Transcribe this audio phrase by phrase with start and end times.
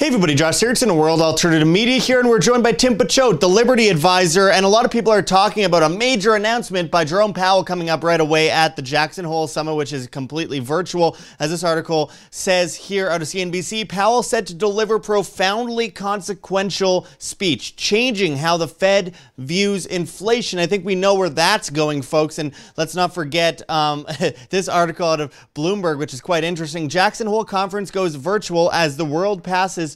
[0.00, 3.38] Hey everybody, Josh in a World Alternative Media here, and we're joined by Tim Picciott,
[3.38, 4.48] the Liberty Advisor.
[4.48, 7.90] And a lot of people are talking about a major announcement by Jerome Powell coming
[7.90, 11.18] up right away at the Jackson Hole Summit, which is completely virtual.
[11.38, 17.76] As this article says here out of CNBC, Powell set to deliver profoundly consequential speech,
[17.76, 20.58] changing how the Fed views inflation.
[20.58, 22.38] I think we know where that's going, folks.
[22.38, 24.06] And let's not forget um,
[24.48, 26.88] this article out of Bloomberg, which is quite interesting.
[26.88, 29.89] Jackson Hole Conference goes virtual as the world passes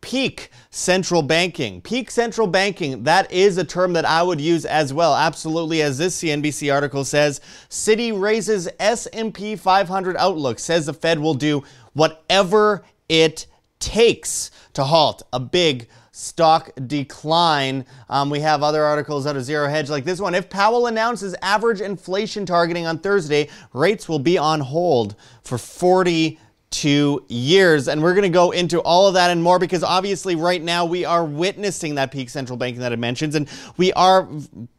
[0.00, 1.80] peak central banking.
[1.80, 5.14] Peak central banking, that is a term that I would use as well.
[5.14, 11.34] Absolutely as this CNBC article says, Citi raises S&P 500 outlook, says the Fed will
[11.34, 11.62] do
[11.94, 13.46] whatever it
[13.78, 17.84] takes to halt a big stock decline.
[18.08, 20.34] Um, we have other articles out of Zero Hedge like this one.
[20.34, 26.38] If Powell announces average inflation targeting on Thursday, rates will be on hold for 40
[26.70, 27.88] two years.
[27.88, 30.84] And we're going to go into all of that and more because obviously, right now,
[30.84, 33.34] we are witnessing that peak central banking that it mentions.
[33.34, 34.28] And we are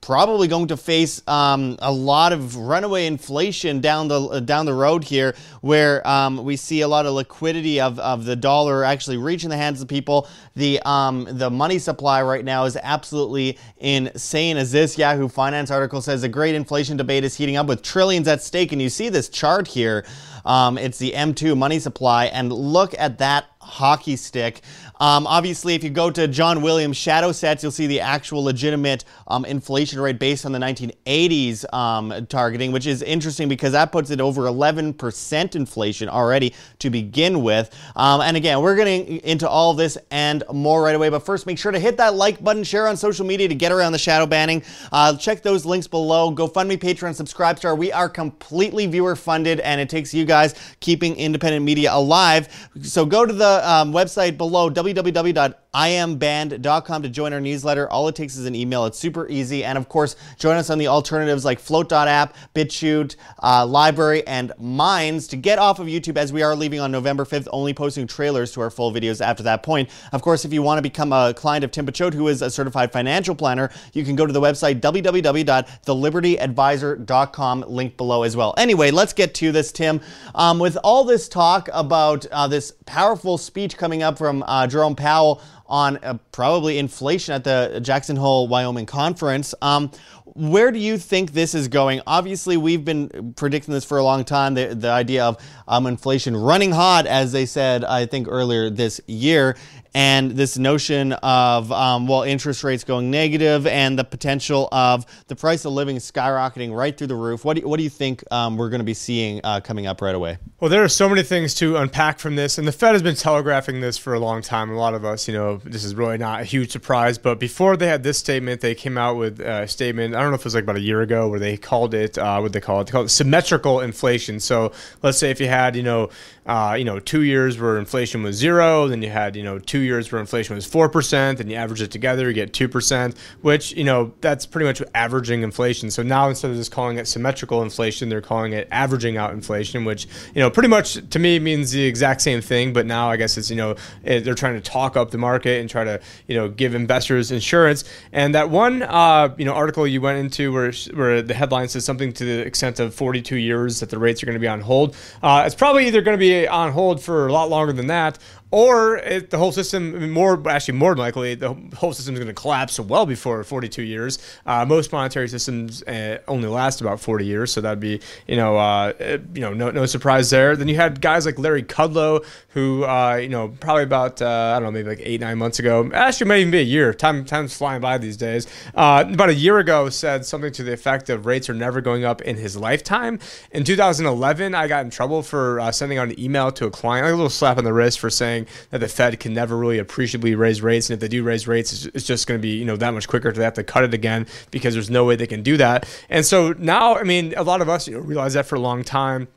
[0.02, 4.74] probably going to face um, a lot of runaway inflation down the, uh, down the
[4.74, 9.18] road here, where um, we see a lot of liquidity of, of the dollar actually
[9.18, 10.28] reaching the hands of people.
[10.56, 14.58] The, um, the money supply right now is absolutely insane.
[14.58, 18.28] As this Yahoo Finance article says, a great inflation debate is heating up with trillions
[18.28, 18.72] at stake.
[18.72, 20.06] And you see this chart here.
[20.46, 24.62] Um, it's the M2 money supply, and look at that hockey stick.
[25.00, 29.06] Um, obviously, if you go to John Williams' Shadow Stats, you'll see the actual legitimate
[29.28, 34.10] um, inflation rate based on the 1980s um, targeting, which is interesting because that puts
[34.10, 37.76] it over 11% inflation already to begin with.
[37.96, 41.10] Um, and again, we're getting into all this and more right away.
[41.10, 43.72] But first, make sure to hit that like button, share on social media to get
[43.72, 44.64] around the shadow banning.
[44.92, 46.34] Uh, check those links below.
[46.34, 47.78] GoFundMe, Patreon, Subscribestar.
[47.78, 52.70] We are completely viewer funded, and it takes you guys keeping independent media alive.
[52.82, 57.90] So go to the um, website below, www.iamband.com, to join our newsletter.
[57.90, 58.86] All it takes is an email.
[58.86, 59.64] It's super easy.
[59.64, 65.28] And of course, join us on the alternatives like Flote.app, BitChute, uh, LBRY, and Minds
[65.28, 68.52] to get off of YouTube as we are leaving on November 5th, only posting trailers
[68.54, 69.90] to our full videos after that point.
[70.12, 72.50] Of course, if you want to become a client of Tim Picciott, who is a
[72.50, 78.54] certified financial planner, you can go to the website www.thelibertyadvisor.com, link below as well.
[78.58, 80.02] Anyway, let's get to this, Tim.
[80.36, 84.96] Um, with all this talk about uh, this powerful speech coming up from uh, Jerome
[84.96, 89.56] Powell on uh, probably inflation at the Jackson Hole, Wyoming conference.
[89.62, 89.92] Um,
[90.38, 92.02] where do you think this is going?
[92.06, 94.54] Obviously, we've been predicting this for a long time.
[94.54, 95.38] The, the idea of
[95.68, 99.56] um, inflation running hot, as they said, I think earlier this year
[99.98, 105.36] and this notion of um, well interest rates going negative and the potential of the
[105.36, 107.44] price of living skyrocketing right through the roof.
[107.44, 109.88] What do you, what do you think um, we're going to be seeing uh, coming
[109.88, 110.38] up right away?
[110.60, 113.16] Well, there are so many things to unpack from this, and the Fed has been
[113.16, 114.70] telegraphing this for a long time.
[114.70, 117.18] A lot of us, you know, this is really not a huge surprise.
[117.18, 120.16] But before they had this statement, they came out with a statement.
[120.16, 122.18] I don't know if it was like about a year ago, where they called it
[122.18, 122.86] uh, what they call it.
[122.86, 124.40] They call it symmetrical inflation.
[124.40, 124.72] So
[125.02, 126.10] let's say if you had, you know,
[126.48, 129.80] uh, you know, two years where inflation was zero, then you had, you know, two
[129.80, 133.84] years where inflation was 4%, and you average it together, you get 2%, which, you
[133.84, 135.92] know, that's pretty much averaging inflation.
[135.92, 139.84] So now instead of just calling it symmetrical inflation, they're calling it averaging out inflation,
[139.84, 142.72] which, you know, pretty much to me means the exact same thing.
[142.72, 145.70] But now I guess it's, you know, they're trying to talk up the market and
[145.70, 147.84] try to, you know, give investors insurance.
[148.14, 151.86] And that one, uh, you know, article you went into where, where the headline says
[151.86, 154.62] something to the extent of 42 years that the rates are going to be on
[154.62, 157.88] hold, uh, it's probably either going to be on hold for a lot longer than
[157.88, 158.20] that,
[158.52, 162.40] or it, the whole system more actually more likely the whole system is going to
[162.40, 164.20] collapse well before 42 years.
[164.46, 168.58] Uh, most monetary systems uh, only last about 40 years so that'd be you know
[168.58, 168.94] uh,
[169.34, 170.56] you know no, no surprise there.
[170.56, 174.60] Then you had guys like larry kudlow who uh, you know probably about uh, i
[174.60, 177.26] don't know maybe like eight nine months ago actually might even be a year time
[177.26, 181.10] time's flying by these days uh, about a year ago said something to the effect
[181.10, 183.20] of rates are never going up in his lifetime.
[183.52, 187.14] In 2011 i got in trouble for sending out an email to a client like
[187.14, 189.80] a little slap on the wrist for saying saying that the Fed can never really
[189.80, 192.66] appreciably raise rates, and if they do raise rates, it's just going to be you
[192.66, 195.28] know that much quicker to have to cut it again because there's no way they
[195.28, 195.88] can do that.
[196.10, 198.60] And so now, I mean, a lot of us you know, realize that for a
[198.60, 199.28] long time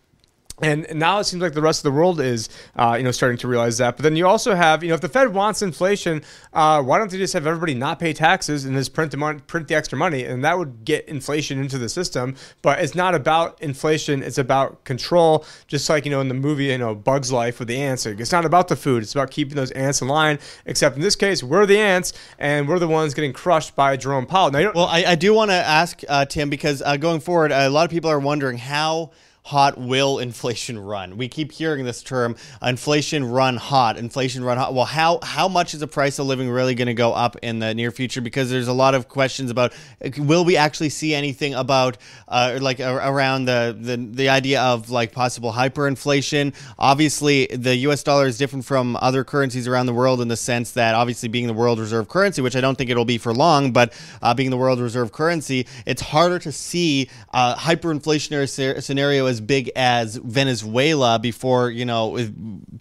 [0.62, 3.38] and now it seems like the rest of the world is, uh, you know, starting
[3.38, 3.96] to realize that.
[3.96, 6.22] But then you also have, you know, if the Fed wants inflation,
[6.52, 9.40] uh, why don't they just have everybody not pay taxes and just print the money,
[9.46, 12.34] print the extra money, and that would get inflation into the system.
[12.62, 15.44] But it's not about inflation; it's about control.
[15.66, 18.06] Just like you know in the movie, you know, Bugs Life with the ants.
[18.06, 20.38] It's not about the food; it's about keeping those ants in line.
[20.66, 24.26] Except in this case, we're the ants, and we're the ones getting crushed by Jerome
[24.26, 24.50] Powell.
[24.50, 27.68] Now, well, I, I do want to ask uh, Tim because uh, going forward, a
[27.68, 29.10] lot of people are wondering how
[29.44, 31.16] hot will inflation run?
[31.16, 34.74] We keep hearing this term, inflation run hot, inflation run hot.
[34.74, 37.58] Well, how how much is the price of living really going to go up in
[37.58, 38.20] the near future?
[38.20, 39.72] Because there's a lot of questions about
[40.18, 41.98] will we actually see anything about
[42.28, 46.54] uh, like around the, the the idea of like possible hyperinflation.
[46.78, 48.02] Obviously, the U.S.
[48.02, 51.46] dollar is different from other currencies around the world in the sense that obviously being
[51.46, 54.50] the world reserve currency, which I don't think it'll be for long, but uh, being
[54.50, 61.18] the world reserve currency, it's harder to see a hyperinflationary scenario as big as Venezuela
[61.18, 62.18] before you know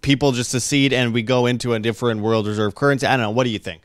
[0.02, 3.08] people just secede and we go into a different world reserve currency.
[3.08, 3.32] I don't know.
[3.32, 3.82] What do you think?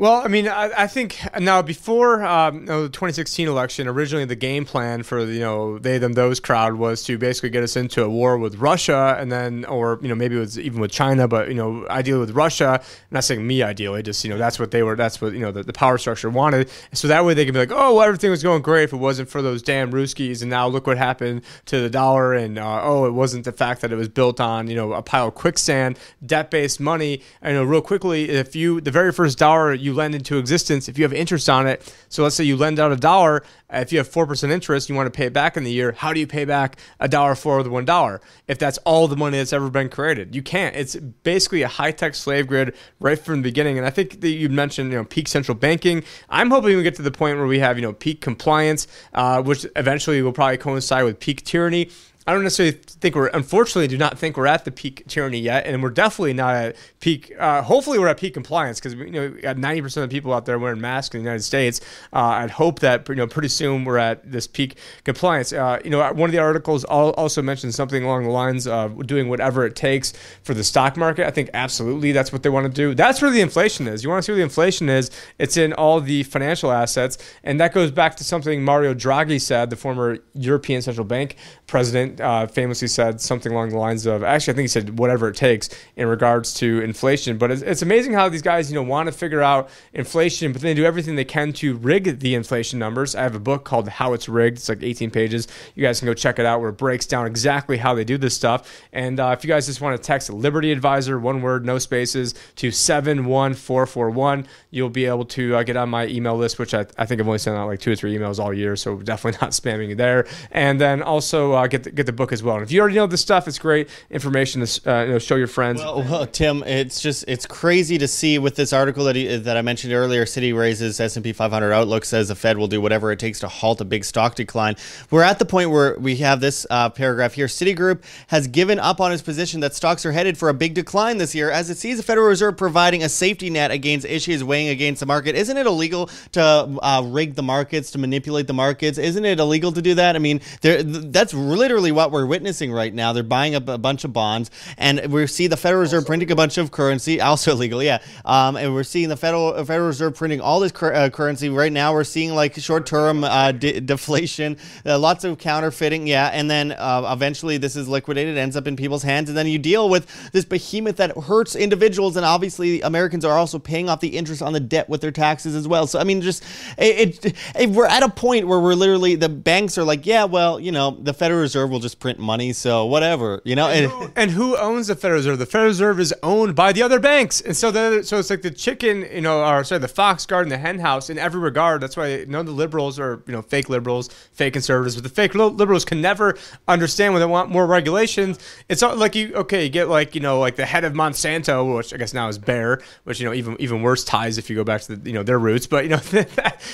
[0.00, 4.64] Well, I mean, I, I think now before um, the 2016 election, originally the game
[4.64, 8.08] plan for you know they them those crowd was to basically get us into a
[8.08, 11.48] war with Russia, and then or you know maybe it was even with China, but
[11.48, 12.80] you know ideally with Russia.
[12.80, 15.40] I'm not saying me ideally, just you know that's what they were, that's what you
[15.40, 16.70] know the, the power structure wanted.
[16.94, 18.96] So that way they can be like, oh, well, everything was going great if it
[18.96, 22.80] wasn't for those damn Ruskies, and now look what happened to the dollar, and uh,
[22.82, 25.34] oh, it wasn't the fact that it was built on you know a pile of
[25.34, 27.20] quicksand, debt-based money.
[27.42, 30.38] And, you know, real quickly, if you the very first dollar you you lend into
[30.38, 33.42] existence, if you have interest on it, so let's say you lend out a dollar,
[33.72, 36.12] if you have 4% interest, you want to pay it back in the year, how
[36.12, 39.38] do you pay back a dollar for the one dollar if that's all the money
[39.38, 40.34] that's ever been created?
[40.34, 40.74] You can't.
[40.76, 43.78] It's basically a high tech slave grid right from the beginning.
[43.78, 46.04] And I think that you mentioned, you know, peak central banking.
[46.28, 49.42] I'm hoping we get to the point where we have, you know, peak compliance, uh,
[49.42, 51.90] which eventually will probably coincide with peak tyranny.
[52.26, 55.66] I don't necessarily think we're, unfortunately, do not think we're at the peak tyranny yet,
[55.66, 57.32] and we're definitely not at peak.
[57.38, 60.44] Uh, hopefully, we're at peak compliance because you know got ninety percent of people out
[60.44, 61.80] there wearing masks in the United States.
[62.12, 65.54] Uh, I'd hope that you know pretty soon we're at this peak compliance.
[65.54, 69.30] Uh, you know, one of the articles also mentioned something along the lines of doing
[69.30, 70.12] whatever it takes
[70.42, 71.26] for the stock market.
[71.26, 72.94] I think absolutely that's what they want to do.
[72.94, 74.04] That's where the inflation is.
[74.04, 75.10] You want to see where the inflation is?
[75.38, 79.70] It's in all the financial assets, and that goes back to something Mario Draghi said,
[79.70, 81.36] the former European Central Bank
[81.66, 85.28] president uh, famously said something along the lines of, actually, I think he said whatever
[85.28, 87.36] it takes in regards to inflation.
[87.36, 90.62] But it's, it's amazing how these guys, you know, want to figure out inflation, but
[90.62, 93.14] they do everything they can to rig the inflation numbers.
[93.14, 94.58] I have a book called How It's Rigged.
[94.58, 95.48] It's like 18 pages.
[95.74, 98.16] You guys can go check it out where it breaks down exactly how they do
[98.16, 98.82] this stuff.
[98.92, 102.34] And uh, if you guys just want to text Liberty Advisor, one word, no spaces,
[102.56, 107.06] to 71441, you'll be able to uh, get on my email list, which I, I
[107.06, 108.76] think I've only sent out like two or three emails all year.
[108.76, 110.26] So definitely not spamming you there.
[110.50, 112.56] And then also, uh, get the, get the book as well.
[112.56, 115.36] And if you already know this stuff, it's great information to uh, you know, show
[115.36, 115.80] your friends.
[115.80, 119.56] Well, well, Tim, it's just it's crazy to see with this article that he, that
[119.56, 120.24] I mentioned earlier.
[120.24, 123.40] Citi raises S and P 500 outlook says the Fed will do whatever it takes
[123.40, 124.76] to halt a big stock decline.
[125.10, 127.46] We're at the point where we have this uh, paragraph here.
[127.46, 131.18] Citigroup has given up on its position that stocks are headed for a big decline
[131.18, 134.68] this year, as it sees the Federal Reserve providing a safety net against issues weighing
[134.68, 135.36] against the market.
[135.36, 138.98] Isn't it illegal to uh, rig the markets, to manipulate the markets?
[138.98, 140.16] Isn't it illegal to do that?
[140.16, 143.12] I mean, that's literally what we're witnessing right now.
[143.12, 146.30] They're buying up a bunch of bonds, and we see the Federal Reserve also printing
[146.30, 148.00] a bunch of currency, also illegal, yeah.
[148.24, 151.72] Um, and we're seeing the Federal Federal Reserve printing all this cur- uh, currency right
[151.72, 151.92] now.
[151.92, 154.56] We're seeing like short-term uh, de- deflation,
[154.86, 156.30] uh, lots of counterfeiting, yeah.
[156.32, 159.58] And then uh, eventually, this is liquidated, ends up in people's hands, and then you
[159.58, 164.16] deal with this behemoth that hurts individuals, and obviously, Americans are also paying off the
[164.16, 165.86] interest on the debt with their taxes as well.
[165.86, 166.44] So I mean, just
[166.78, 170.24] it, it, it we're at a point where we're literally the banks are like, yeah,
[170.24, 173.68] well, you know, the Federal Reserve will just print money, so whatever, you know.
[173.68, 175.38] And, who, and who owns the Federal Reserve?
[175.38, 178.42] The Federal Reserve is owned by the other banks, and so the so it's like
[178.42, 181.80] the chicken, you know, or sorry, the fox guarding the hen house in every regard.
[181.80, 185.10] That's why none of the liberals are you know fake liberals, fake conservatives, but the
[185.10, 186.36] fake liberals can never
[186.68, 188.38] understand when they want more regulations.
[188.68, 191.76] It's not like you okay, you get like you know like the head of Monsanto,
[191.76, 194.56] which I guess now is Bayer, which you know even even worse ties if you
[194.56, 196.00] go back to the, you know their roots, but you know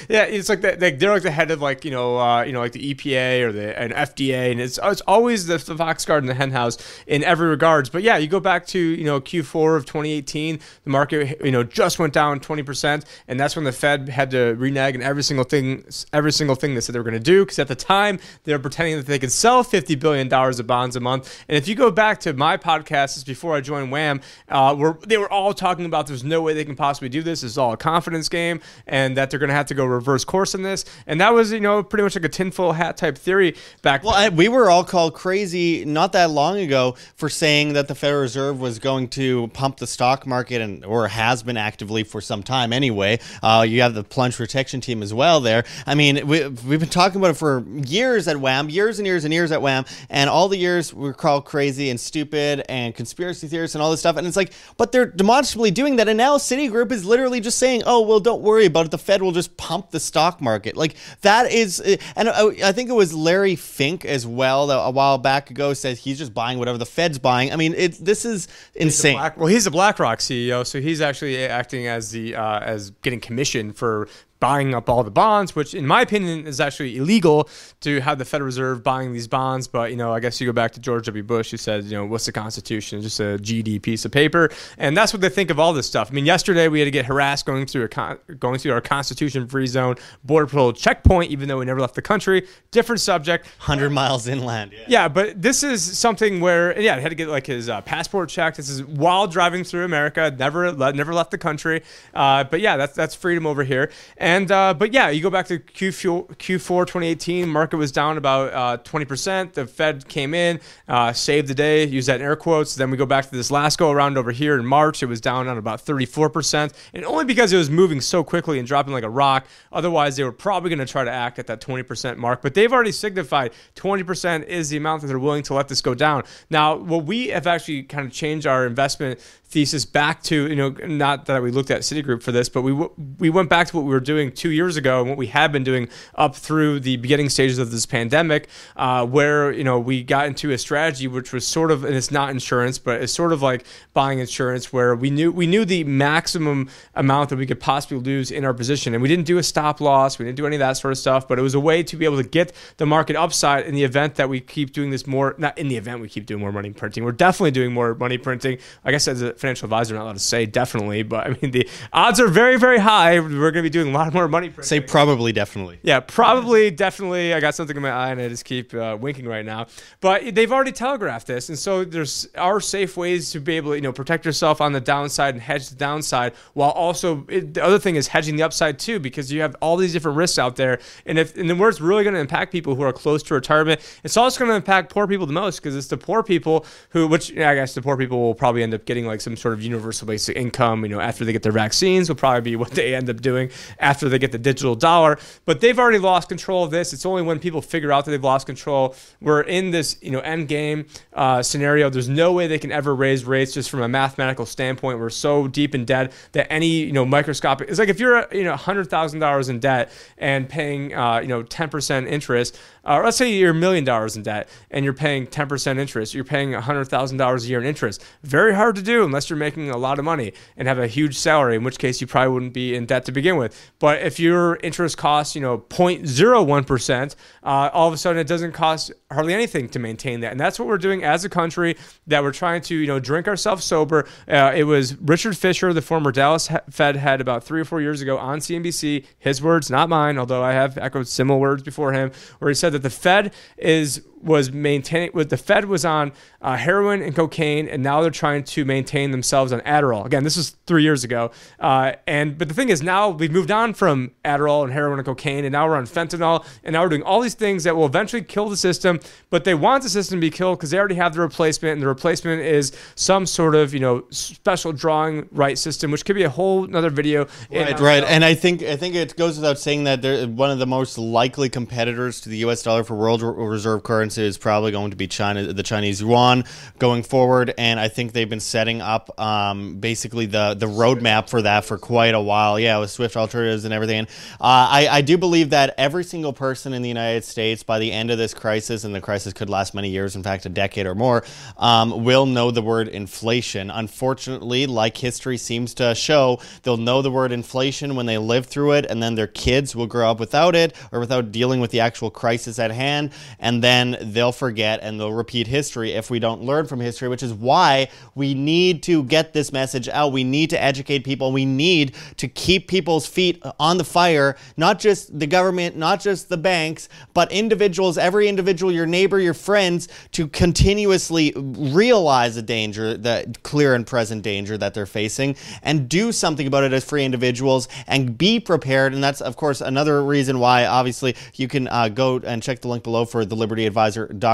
[0.08, 2.60] yeah, it's like that they're like the head of like you know uh, you know
[2.60, 6.22] like the EPA or the an FDA, and it's it's always the, the fox guard
[6.22, 7.90] and the hen house in every regards.
[7.90, 11.62] But yeah, you go back to you know Q4 of 2018, the market you know
[11.62, 15.22] just went down 20 percent, and that's when the Fed had to renege on every
[15.22, 17.44] single thing, every single thing they said they were going to do.
[17.44, 20.66] Because at the time they were pretending that they could sell 50 billion dollars of
[20.66, 21.44] bonds a month.
[21.48, 25.18] And if you go back to my podcast before I joined WAM, uh, where they
[25.18, 27.42] were all talking about there's no way they can possibly do this.
[27.42, 30.54] It's all a confidence game, and that they're going to have to go reverse course
[30.54, 30.84] in this.
[31.06, 34.04] And that was you know pretty much like a tinfoil hat type theory back.
[34.04, 37.94] Well, I, we were all called crazy not that long ago for saying that the
[37.94, 42.20] Federal Reserve was going to pump the stock market and or has been actively for
[42.20, 43.18] some time anyway.
[43.42, 45.64] Uh, you have the plunge protection team as well there.
[45.86, 49.24] I mean, we, we've been talking about it for years at WAM, years and years
[49.24, 53.48] and years at WAM, and all the years we're called crazy and stupid and conspiracy
[53.48, 54.16] theorists and all this stuff.
[54.16, 56.08] And it's like, but they're demonstrably doing that.
[56.08, 58.90] And now Citigroup is literally just saying, oh, well, don't worry about it.
[58.90, 60.76] The Fed will just pump the stock market.
[60.76, 61.80] Like that is,
[62.14, 65.96] and I think it was Larry Fink as well a, a while back ago said
[65.98, 67.52] he's just buying whatever the Fed's buying.
[67.52, 69.16] I mean, it, this is insane.
[69.16, 73.20] Black, well, he's the BlackRock CEO, so he's actually acting as the uh, as getting
[73.20, 74.08] commission for
[74.40, 77.48] buying up all the bonds, which in my opinion is actually illegal
[77.80, 79.66] to have the Federal Reserve buying these bonds.
[79.68, 81.22] But you know, I guess you go back to George W.
[81.22, 82.98] Bush, who said, you know, what's the Constitution?
[82.98, 85.86] It's just a GD piece of paper, and that's what they think of all this
[85.86, 86.08] stuff.
[86.10, 88.80] I mean, yesterday we had to get harassed going through a con- going through our
[88.80, 92.46] Constitution-free zone border patrol checkpoint, even though we never left the country.
[92.70, 93.46] Different subject.
[93.58, 94.72] Hundred miles inland.
[94.72, 94.84] Yeah.
[94.88, 95.08] yeah.
[95.08, 98.56] but this is something where yeah, I had to get like his uh, passport checked.
[98.56, 100.34] This is while driving through America.
[100.36, 101.82] Never never left the country.
[102.14, 103.90] Uh, but yeah, that's that's freedom over here.
[104.16, 108.52] And uh, but yeah, you go back to Q4, Q4 2018, market was down about
[108.52, 109.52] uh, 20%.
[109.52, 112.74] The Fed came in, uh, saved the day, use that in air quotes.
[112.74, 115.00] Then we go back to this last go around over here in March.
[115.00, 118.66] It was down on about 34%, and only because it was moving so quickly and
[118.66, 119.46] dropping like a rock.
[119.70, 122.42] Otherwise, they were probably going to try to act at that 20% mark.
[122.42, 125.94] But they've already signified 20% is the amount that they're willing to let this go
[125.94, 126.24] down.
[126.50, 130.70] Now, what we have actually kind of changed our investment thesis back to you know
[130.86, 132.72] not that we looked at Citigroup for this, but we
[133.18, 135.52] we went back to what we were doing two years ago and what we have
[135.52, 140.02] been doing up through the beginning stages of this pandemic, uh, where you know we
[140.02, 143.32] got into a strategy which was sort of and it's not insurance, but it's sort
[143.32, 147.60] of like buying insurance where we knew we knew the maximum amount that we could
[147.60, 150.46] possibly lose in our position, and we didn't do a stop loss, we didn't do
[150.46, 152.28] any of that sort of stuff, but it was a way to be able to
[152.28, 155.34] get the market upside in the event that we keep doing this more.
[155.38, 158.18] Not in the event we keep doing more money printing, we're definitely doing more money
[158.18, 158.58] printing.
[158.84, 162.28] I said financial advisor not allowed to say definitely, but I mean the odds are
[162.28, 163.20] very very high.
[163.20, 164.48] We're going to be doing a lot more money.
[164.48, 164.64] Printing.
[164.64, 165.78] Say probably, definitely.
[165.82, 167.34] Yeah, probably, definitely.
[167.34, 169.66] I got something in my eye and I just keep uh, winking right now.
[170.00, 173.76] But they've already telegraphed this, and so there's are safe ways to be able to
[173.76, 177.64] you know protect yourself on the downside and hedge the downside, while also it, the
[177.64, 180.56] other thing is hedging the upside too, because you have all these different risks out
[180.56, 183.22] there, and if and then where it's really going to impact people who are close
[183.22, 186.22] to retirement, it's also going to impact poor people the most because it's the poor
[186.22, 189.20] people who, which yeah, I guess the poor people will probably end up getting like
[189.20, 190.82] some sort of universal basic income.
[190.82, 193.50] You know, after they get their vaccines, will probably be what they end up doing
[193.78, 195.18] after they get the digital dollar.
[195.44, 196.92] But they've already lost control of this.
[196.92, 198.94] It's only when people figure out that they've lost control.
[199.20, 201.88] We're in this, you know, end game uh, scenario.
[201.88, 204.98] There's no way they can ever raise rates just from a mathematical standpoint.
[204.98, 207.68] We're so deep in debt that any, you know, microscopic.
[207.68, 211.28] It's like if you're, you know, hundred thousand dollars in debt and paying, uh, you
[211.28, 212.58] know, ten percent interest.
[212.86, 216.14] Uh, let's say you're a million dollars in debt and you're paying 10% interest.
[216.14, 218.04] You're paying $100,000 a year in interest.
[218.22, 221.18] Very hard to do unless you're making a lot of money and have a huge
[221.18, 223.72] salary, in which case you probably wouldn't be in debt to begin with.
[223.80, 228.52] But if your interest costs, you know, 0.01%, uh, all of a sudden it doesn't
[228.52, 230.32] cost hardly anything to maintain that.
[230.32, 233.28] And that's what we're doing as a country that we're trying to, you know, drink
[233.28, 234.06] ourselves sober.
[234.28, 238.02] Uh, it was Richard Fisher, the former Dallas Fed head about three or four years
[238.02, 242.10] ago on CNBC, his words, not mine, although I have echoed similar words before him,
[242.38, 246.56] where he said that the Fed is was maintaining with the Fed was on uh,
[246.56, 250.04] heroin and cocaine, and now they're trying to maintain themselves on Adderall.
[250.04, 251.30] Again, this was three years ago,
[251.60, 255.06] uh, and but the thing is now we've moved on from Adderall and heroin and
[255.06, 257.86] cocaine, and now we're on fentanyl, and now we're doing all these things that will
[257.86, 259.00] eventually kill the system.
[259.30, 261.82] But they want the system to be killed because they already have the replacement, and
[261.82, 266.24] the replacement is some sort of you know special drawing right system, which could be
[266.24, 267.26] a whole another video.
[267.50, 270.58] Right, right, and I think I think it goes without saying that they're one of
[270.58, 272.62] the most likely competitors to the U.S.
[272.62, 276.44] dollar for world reserve currency is probably going to be China, the Chinese yuan
[276.78, 281.42] going forward, and I think they've been setting up um, basically the the roadmap for
[281.42, 282.60] that for quite a while.
[282.60, 283.98] Yeah, with Swift alternatives and everything.
[283.98, 284.08] And,
[284.40, 287.92] uh, I I do believe that every single person in the United States by the
[287.92, 290.86] end of this crisis, and the crisis could last many years, in fact, a decade
[290.86, 291.24] or more,
[291.58, 293.70] um, will know the word inflation.
[293.70, 298.72] Unfortunately, like history seems to show, they'll know the word inflation when they live through
[298.72, 301.80] it, and then their kids will grow up without it or without dealing with the
[301.80, 306.42] actual crisis at hand, and then they'll forget and they'll repeat history if we don't
[306.42, 310.12] learn from history, which is why we need to get this message out.
[310.12, 311.32] We need to educate people.
[311.32, 316.28] We need to keep people's feet on the fire, not just the government, not just
[316.28, 322.96] the banks, but individuals, every individual, your neighbor, your friends, to continuously realize the danger,
[322.96, 327.04] the clear and present danger that they're facing, and do something about it as free
[327.04, 328.94] individuals and be prepared.
[328.94, 332.68] And that's, of course, another reason why, obviously, you can uh, go and check the
[332.68, 333.85] link below for the Liberty Advisor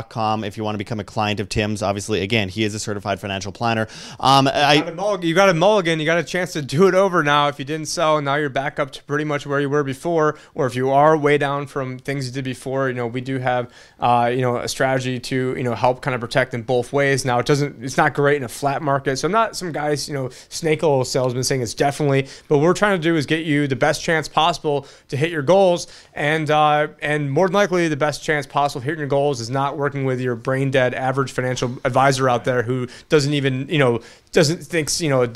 [0.09, 1.83] com if you want to become a client of Tim's.
[1.83, 3.89] Obviously, again, he is a certified financial planner.
[4.21, 6.01] Um, you, got a mulligan, you got a mulligan.
[6.01, 7.49] You got a chance to do it over now.
[7.49, 10.39] If you didn't sell, now you're back up to pretty much where you were before.
[10.55, 13.39] Or if you are way down from things you did before, you know we do
[13.39, 16.93] have uh, you know a strategy to you know help kind of protect in both
[16.93, 17.25] ways.
[17.25, 17.83] Now it doesn't.
[17.83, 19.17] It's not great in a flat market.
[19.17, 22.29] So I'm not some guys you know snake oil salesman saying it's definitely.
[22.49, 25.31] But what we're trying to do is get you the best chance possible to hit
[25.31, 29.09] your goals, and uh, and more than likely the best chance possible of hitting your
[29.09, 33.35] goals is not working with your brain dead average financial advisor out there who doesn't
[33.35, 34.01] even you know
[34.33, 35.27] doesn't thinks you know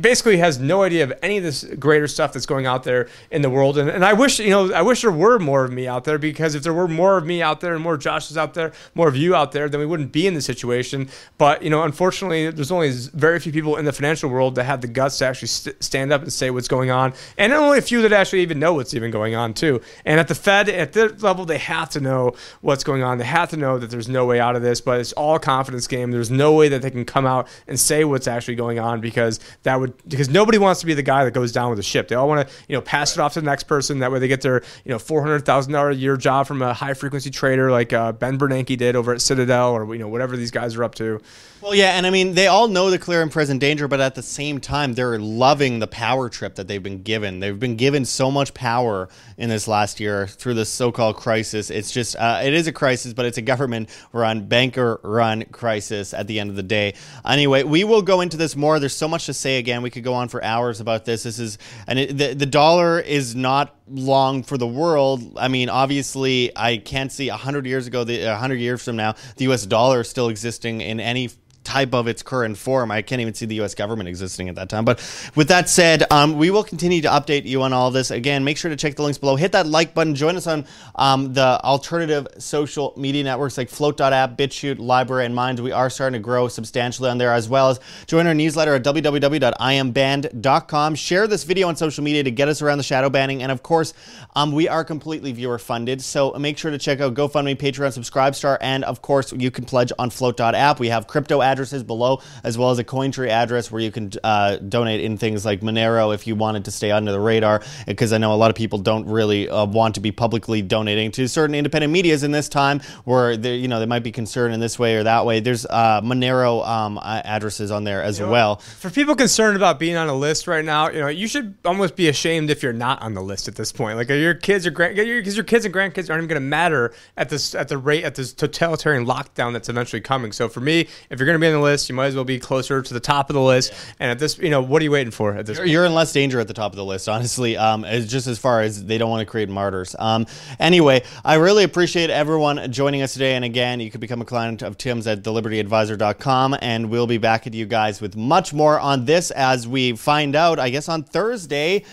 [0.00, 3.42] basically has no idea of any of this greater stuff that's going out there in
[3.42, 3.78] the world.
[3.78, 6.18] And, and i wish you know i wish there were more of me out there
[6.18, 9.08] because if there were more of me out there and more joshes out there more
[9.08, 11.08] of you out there then we wouldn't be in this situation.
[11.38, 14.82] But you know unfortunately there's only very few people in the financial world that have
[14.82, 17.14] the guts to actually st- stand up and say what's going on.
[17.38, 19.80] And only a few that actually even know what's even going on too.
[20.04, 23.16] And at the fed at their level they have to know what's going on.
[23.16, 25.86] They have to know that there's no way out of this but it's all confidence
[25.86, 26.10] game.
[26.10, 29.40] There's no way that they can come out and say what's actually going on because
[29.62, 32.08] that would because nobody wants to be the guy that goes down with the ship.
[32.08, 34.00] They all want to you know pass it off to the next person.
[34.00, 36.62] That way they get their you know four hundred thousand dollar a year job from
[36.62, 40.08] a high frequency trader like uh, Ben Bernanke did over at Citadel or you know
[40.08, 41.20] whatever these guys are up to.
[41.62, 44.14] Well, yeah, and I mean they all know the clear and present danger, but at
[44.14, 47.40] the same time they're loving the power trip that they've been given.
[47.40, 51.70] They've been given so much power in this last year through this so-called crisis.
[51.70, 56.38] It's just uh, it is a crisis, but it's a government-run, banker-run crisis at the
[56.38, 56.94] end of the day.
[57.24, 58.80] Anyway, we will go into this more.
[58.80, 59.58] There's so much to say.
[59.58, 61.22] Again, we could go on for hours about this.
[61.22, 65.36] This is and it, the the dollar is not long for the world.
[65.36, 69.44] I mean, obviously, I can't see hundred years ago, the hundred years from now, the
[69.44, 69.64] U.S.
[69.64, 71.30] dollar still existing in any
[71.74, 72.92] type of its current form.
[72.92, 73.74] I can't even see the U.S.
[73.74, 74.84] government existing at that time.
[74.84, 75.00] But
[75.34, 78.12] with that said, um, we will continue to update you on all this.
[78.12, 79.34] Again, make sure to check the links below.
[79.34, 80.14] Hit that like button.
[80.14, 85.60] Join us on um, the alternative social media networks like Flote.app, BitChute, LBRY, and Minds.
[85.60, 88.84] We are starting to grow substantially on there as well as join our newsletter at
[88.84, 90.94] www.iamband.com.
[90.94, 93.42] Share this video on social media to get us around the shadow banning.
[93.42, 93.94] And of course,
[94.36, 96.02] um, we are completely viewer funded.
[96.02, 99.90] So make sure to check out GoFundMe, Patreon, Subscribestar, and of course, you can pledge
[99.98, 100.78] on Flote.app.
[100.78, 104.10] We have crypto ads addresses below, as well as a Cointree address where you can
[104.22, 107.62] uh, donate in things like Monero if you wanted to stay under the radar.
[107.86, 111.10] Because I know a lot of people don't really uh, want to be publicly donating
[111.12, 114.54] to certain independent medias in this time, where they, you know they might be concerned
[114.54, 115.40] in this way or that way.
[115.40, 118.56] There's uh, Monero um, addresses on there as you know, well.
[118.56, 121.96] For people concerned about being on a list right now, you know you should almost
[121.96, 123.96] be ashamed if you're not on the list at this point.
[123.96, 126.92] Like your kids, your grand, because your kids and grandkids aren't even going to matter
[127.16, 130.32] at this at the rate at this totalitarian lockdown that's eventually coming.
[130.32, 132.24] So for me, if you're going to be on the list, you might as well
[132.24, 133.72] be closer to the top of the list.
[133.72, 133.78] Yeah.
[134.00, 135.58] And at this, you know, what are you waiting for at this?
[135.58, 137.56] You're, you're, in less danger at the top of the list, honestly.
[137.56, 139.96] Um, just as far as they don't want to create martyrs.
[139.98, 140.26] Um,
[140.58, 143.34] anyway, I really appreciate everyone joining us today.
[143.34, 147.46] And again, you can become a client of Tim's at thelibertyadvisor.com, and we'll be back
[147.46, 150.58] at you guys with much more on this as we find out.
[150.58, 151.84] I guess on Thursday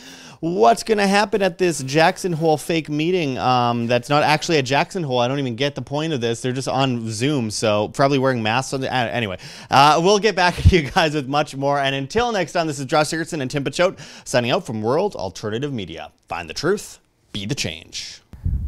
[0.41, 4.63] what's going to happen at this Jackson Hole fake meeting um, that's not actually a
[4.63, 5.19] Jackson Hole.
[5.19, 6.41] I don't even get the point of this.
[6.41, 8.73] They're just on Zoom, so probably wearing masks.
[8.73, 9.37] On the, uh, anyway,
[9.69, 11.79] uh, we'll get back to you guys with much more.
[11.79, 15.15] And until next time, this is Josh Sigurdson and Tim Picciott signing out from World
[15.15, 16.11] Alternative Media.
[16.27, 16.99] Find the truth,
[17.31, 18.21] be the change.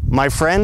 [0.08, 0.62] My friend.